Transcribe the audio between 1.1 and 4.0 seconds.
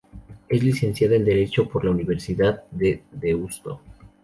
en Derecho por la Universidad de Deusto.